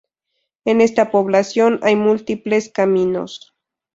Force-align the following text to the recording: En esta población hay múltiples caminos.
En 0.65 0.81
esta 0.81 1.11
población 1.11 1.79
hay 1.83 1.95
múltiples 1.95 2.69
caminos. 2.71 3.53